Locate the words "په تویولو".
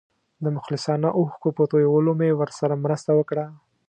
1.57-2.11